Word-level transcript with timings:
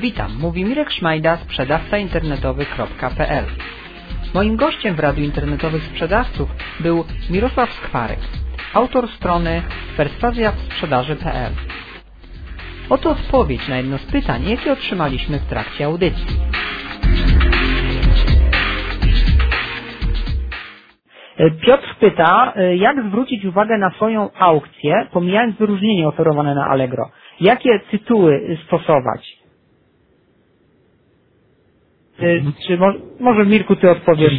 Witam, 0.00 0.30
mówi 0.40 0.64
Mirek 0.64 0.90
Szmajda, 0.90 1.36
sprzedawca 1.36 1.98
internetowy.pl. 1.98 3.44
Moim 4.34 4.56
gościem 4.56 4.94
w 4.94 4.98
Radiu 4.98 5.24
Internetowych 5.24 5.82
Sprzedawców 5.82 6.48
był 6.80 7.04
Mirosław 7.30 7.72
Skwarek, 7.72 8.18
autor 8.74 9.08
strony 9.08 9.62
perswazjawsprzedaży.pl. 9.96 11.52
Oto 12.90 13.10
odpowiedź 13.10 13.68
na 13.68 13.76
jedno 13.76 13.98
z 13.98 14.12
pytań, 14.12 14.42
jakie 14.48 14.72
otrzymaliśmy 14.72 15.38
w 15.38 15.46
trakcie 15.46 15.84
audycji. 15.84 16.36
Piotr 21.66 21.96
pyta, 22.00 22.54
jak 22.76 22.96
zwrócić 23.08 23.44
uwagę 23.44 23.78
na 23.78 23.90
swoją 23.90 24.32
aukcję, 24.32 25.06
pomijając 25.12 25.56
wyróżnienie 25.56 26.08
oferowane 26.08 26.54
na 26.54 26.66
Allegro. 26.66 27.10
Jakie 27.40 27.80
tytuły 27.90 28.58
stosować? 28.66 29.39
Czy 32.66 32.78
mo 32.78 32.92
może 33.20 33.46
Mirku 33.46 33.76
Ty 33.76 33.90
odpowiesz? 33.90 34.32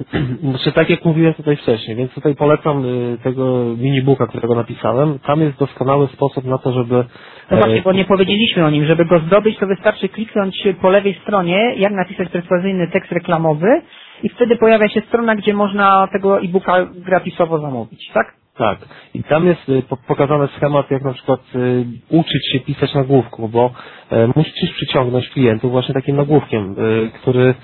Znaczy, 0.50 0.72
tak 0.72 0.90
jak 0.90 1.04
mówiłem 1.04 1.34
tutaj 1.34 1.56
wcześniej, 1.56 1.96
więc 1.96 2.14
tutaj 2.14 2.34
polecam 2.34 2.84
y, 2.84 3.18
tego 3.22 3.64
minibooka, 3.78 4.26
którego 4.26 4.54
napisałem. 4.54 5.18
Tam 5.18 5.40
jest 5.40 5.58
doskonały 5.58 6.06
sposób 6.06 6.44
na 6.44 6.58
to, 6.58 6.72
żeby... 6.72 7.04
No 7.50 7.56
właśnie, 7.56 7.82
bo 7.82 7.92
nie 7.92 8.04
powiedzieliśmy 8.04 8.64
o 8.64 8.70
nim. 8.70 8.84
Żeby 8.84 9.04
go 9.04 9.18
zdobyć, 9.18 9.58
to 9.58 9.66
wystarczy 9.66 10.08
kliknąć 10.08 10.68
po 10.80 10.90
lewej 10.90 11.14
stronie, 11.22 11.74
jak 11.76 11.92
napisać 11.92 12.28
perswazyjny 12.28 12.88
tekst 12.88 13.12
reklamowy 13.12 13.82
i 14.22 14.28
wtedy 14.28 14.56
pojawia 14.56 14.88
się 14.88 15.00
strona, 15.00 15.36
gdzie 15.36 15.54
można 15.54 16.08
tego 16.12 16.40
e-booka 16.40 16.86
gratisowo 16.94 17.58
zamówić, 17.58 18.10
tak? 18.14 18.39
Tak. 18.60 18.78
I 19.14 19.22
tam 19.22 19.46
jest 19.46 19.68
y, 19.68 19.82
pokazany 20.08 20.48
schemat, 20.56 20.90
jak 20.90 21.02
na 21.02 21.12
przykład 21.12 21.40
y, 21.54 21.84
uczyć 22.10 22.52
się 22.52 22.60
pisać 22.60 22.94
nagłówku, 22.94 23.48
bo 23.48 23.70
y, 24.12 24.16
musisz 24.36 24.72
przyciągnąć 24.74 25.28
klientów 25.28 25.70
właśnie 25.70 25.94
takim 25.94 26.16
nagłówkiem, 26.16 26.76
który 27.14 27.54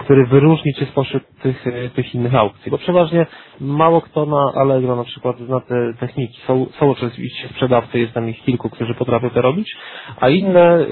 który 0.00 0.26
wyróżni 0.26 0.74
Cię 0.74 0.86
spośród 0.86 1.22
tych, 1.42 1.64
tych 1.94 2.14
innych 2.14 2.34
aukcji. 2.34 2.70
Bo 2.70 2.78
przeważnie 2.78 3.26
mało 3.60 4.00
kto 4.00 4.26
na 4.26 4.52
Allegro 4.60 4.96
na 4.96 5.04
przykład 5.04 5.36
zna 5.38 5.60
te 5.60 5.94
techniki. 6.00 6.40
Są, 6.46 6.66
są 6.80 6.90
oczywiście 6.90 7.48
sprzedawcy, 7.48 7.98
jest 7.98 8.12
tam 8.12 8.28
ich 8.28 8.42
kilku, 8.42 8.70
którzy 8.70 8.94
potrafią 8.94 9.30
to 9.30 9.42
robić, 9.42 9.76
a 10.20 10.28
inne 10.28 10.86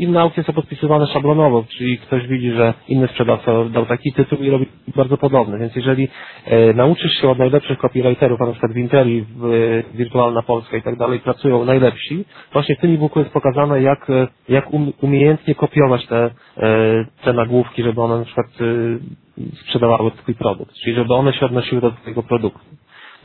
inne 0.00 0.20
aukcje 0.20 0.42
są 0.44 0.52
podpisywane 0.52 1.06
szablonowo, 1.06 1.64
czyli 1.78 1.98
ktoś 1.98 2.26
widzi, 2.26 2.50
że 2.50 2.74
inny 2.88 3.08
sprzedawca 3.08 3.64
dał 3.64 3.86
taki 3.86 4.12
tytuł 4.12 4.38
i 4.38 4.50
robi 4.50 4.66
bardzo 4.96 5.16
podobny. 5.16 5.58
Więc 5.58 5.76
jeżeli 5.76 6.08
e, 6.44 6.74
nauczysz 6.74 7.12
się 7.20 7.28
od 7.30 7.38
najlepszych 7.38 7.78
copywriterów, 7.78 8.42
a 8.42 8.46
na 8.46 8.52
przykład 8.52 8.72
w 8.72 8.76
Interi, 8.76 9.22
w 9.22 9.44
e, 9.44 9.96
Wirtualna 9.96 10.42
Polska 10.42 10.76
i 10.76 10.82
tak 10.82 10.96
dalej, 10.96 11.20
pracują 11.20 11.64
najlepsi, 11.64 12.24
właśnie 12.52 12.76
w 12.76 12.80
tym 12.80 12.94
e-booku 12.94 13.18
jest 13.18 13.32
pokazane, 13.32 13.82
jak, 13.82 14.10
e, 14.10 14.26
jak 14.48 14.72
um, 14.74 14.92
umiejętnie 15.00 15.54
kopiować 15.54 16.06
te, 16.06 16.30
e, 16.56 17.04
te 17.24 17.32
nagłówki, 17.32 17.82
żeby 17.82 18.02
one 18.02 18.18
na 18.18 18.24
przykład 18.24 18.46
e, 18.46 19.54
sprzedawały 19.64 20.10
Twój 20.10 20.34
produkt, 20.34 20.74
czyli 20.74 20.96
żeby 20.96 21.14
one 21.14 21.32
się 21.32 21.46
odnosiły 21.46 21.80
do 21.80 21.90
Twojego 21.90 22.22
produktu. 22.22 22.60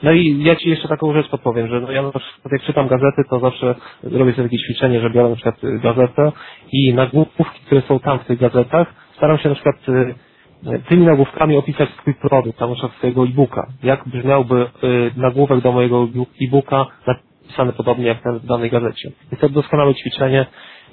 No 0.05 0.11
i 0.11 0.43
ja 0.43 0.55
Ci 0.55 0.69
jeszcze 0.69 0.87
taką 0.87 1.13
rzecz 1.13 1.29
podpowiem, 1.29 1.67
że 1.67 1.81
no 1.81 1.91
ja 1.91 2.01
na 2.01 2.09
przykład 2.09 2.51
jak 2.51 2.61
czytam 2.61 2.87
gazety, 2.87 3.23
to 3.29 3.39
zawsze 3.39 3.75
robię 4.03 4.33
sobie 4.33 4.49
takie 4.49 4.63
ćwiczenie, 4.63 5.01
że 5.01 5.09
biorę 5.09 5.29
na 5.29 5.35
przykład 5.35 5.55
gazetę 5.83 6.31
i 6.71 6.93
nagłówki, 6.93 7.59
które 7.65 7.81
są 7.81 7.99
tam 7.99 8.19
w 8.19 8.25
tych 8.25 8.39
gazetach, 8.39 8.93
staram 9.17 9.37
się 9.37 9.49
na 9.49 9.55
przykład 9.55 9.75
y, 9.89 10.79
tymi 10.89 11.05
nagłówkami 11.05 11.57
opisać 11.57 11.89
swój 11.89 12.13
produkt, 12.13 12.59
na 12.59 12.67
przykład 12.67 12.91
swojego 12.91 13.23
e-booka. 13.23 13.67
Jak 13.83 14.07
brzmiałby 14.07 14.61
y, 14.83 15.11
nagłówek 15.17 15.59
do 15.59 15.71
mojego 15.71 16.07
e-booka 16.41 16.85
napisany 17.07 17.73
podobnie 17.73 18.05
jak 18.05 18.21
ten 18.21 18.39
w 18.39 18.45
danej 18.45 18.69
gazecie. 18.69 19.11
Jest 19.31 19.41
to 19.41 19.49
doskonałe 19.49 19.95
ćwiczenie 19.95 20.45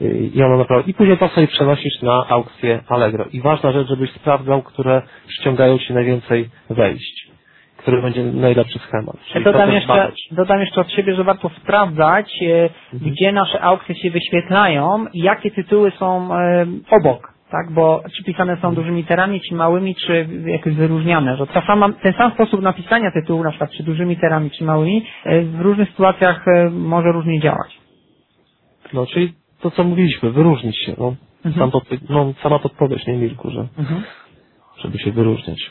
y, 0.03 0.31
i 0.35 0.43
ono 0.43 0.57
naprawdę... 0.57 0.91
I 0.91 0.95
później 0.95 1.19
to 1.19 1.29
sobie 1.29 1.47
przenosisz 1.47 2.03
na 2.03 2.27
aukcję 2.29 2.81
Allegro. 2.89 3.25
I 3.33 3.41
ważna 3.41 3.73
rzecz, 3.73 3.89
żebyś 3.89 4.11
sprawdzał, 4.11 4.63
które 4.63 5.03
przyciągają 5.29 5.79
Ci 5.79 5.95
najwięcej 5.95 6.48
wejść 6.70 7.32
który 7.83 8.03
będzie 8.03 8.25
najlepszy 8.25 8.79
schemat. 8.79 9.17
Dodam 9.45 9.73
jeszcze, 9.73 10.13
dodam 10.31 10.61
jeszcze 10.61 10.81
od 10.81 10.91
siebie, 10.91 11.15
że 11.15 11.25
warto 11.25 11.48
sprawdzać, 11.48 12.43
e, 12.43 12.70
mhm. 12.93 13.13
gdzie 13.13 13.33
nasze 13.33 13.61
aukcje 13.61 13.95
się 13.95 14.11
wyświetlają 14.11 15.07
i 15.13 15.19
jakie 15.19 15.51
tytuły 15.51 15.91
są 15.91 16.35
e, 16.35 16.67
obok. 16.91 17.33
Tak, 17.51 17.71
bo 17.71 18.03
czy 18.17 18.25
pisane 18.25 18.57
są 18.57 18.75
dużymi 18.75 18.97
literami, 18.97 19.41
czy 19.41 19.55
małymi, 19.55 19.95
czy 19.95 20.29
jakoś 20.47 20.75
wyróżniane, 20.75 21.37
że 21.37 21.47
ta 21.47 21.67
sama, 21.67 21.92
ten 22.03 22.13
sam 22.13 22.33
sposób 22.33 22.63
napisania 22.63 23.11
tytułu, 23.11 23.42
na 23.42 23.51
przykład 23.51 23.71
czy 23.71 23.83
dużymi 23.83 24.15
literami, 24.15 24.51
czy 24.51 24.65
małymi, 24.65 25.07
e, 25.25 25.42
w 25.42 25.61
różnych 25.61 25.89
sytuacjach 25.89 26.45
może 26.71 27.13
różnie 27.13 27.41
działać. 27.41 27.79
No, 28.92 29.07
czyli 29.07 29.33
to, 29.61 29.71
co 29.71 29.85
mówiliśmy, 29.85 30.31
wyróżnić 30.31 30.79
się. 30.85 30.95
No, 30.98 31.15
mhm. 31.45 31.71
sam 31.71 31.81
no 32.09 32.33
sama 32.42 32.59
podpowiedź, 32.59 33.07
nie 33.07 33.15
Mirku, 33.15 33.51
że 33.51 33.69
mhm. 33.79 34.03
żeby 34.79 34.98
się 34.98 35.13
wyróżniać. 35.13 35.71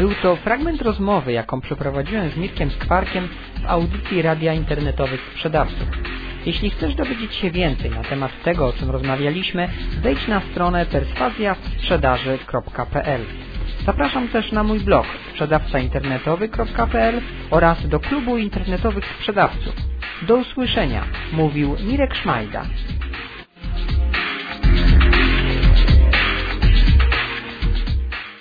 Był 0.00 0.14
to 0.22 0.36
fragment 0.36 0.82
rozmowy, 0.82 1.32
jaką 1.32 1.60
przeprowadziłem 1.60 2.30
z 2.30 2.36
Mirkiem 2.36 2.70
Skwarkiem 2.70 3.28
w 3.62 3.66
audycji 3.66 4.22
Radia 4.22 4.54
Internetowych 4.54 5.20
Sprzedawców. 5.32 5.88
Jeśli 6.46 6.70
chcesz 6.70 6.94
dowiedzieć 6.94 7.34
się 7.34 7.50
więcej 7.50 7.90
na 7.90 8.02
temat 8.02 8.42
tego, 8.42 8.66
o 8.66 8.72
czym 8.72 8.90
rozmawialiśmy, 8.90 9.68
wejdź 10.02 10.28
na 10.28 10.40
stronę 10.40 10.86
perswazjawsprzedaży.pl. 10.86 13.20
Zapraszam 13.86 14.28
też 14.28 14.52
na 14.52 14.62
mój 14.62 14.80
blog 14.80 15.06
sprzedawcainternetowy.pl 15.30 17.20
oraz 17.50 17.88
do 17.88 18.00
klubu 18.00 18.36
internetowych 18.36 19.06
sprzedawców. 19.06 19.74
Do 20.22 20.36
usłyszenia, 20.36 21.04
mówił 21.32 21.76
Mirek 21.84 22.14
Szmajda. 22.14 22.62